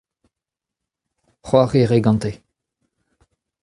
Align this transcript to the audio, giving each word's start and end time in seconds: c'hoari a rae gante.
c'hoari 1.45 1.79
a 1.83 1.87
rae 1.87 2.01
gante. 2.05 2.31